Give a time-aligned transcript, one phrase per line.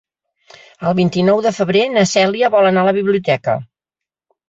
[0.91, 3.61] El vint-i-nou de febrer na Cèlia vol anar a la biblioteca.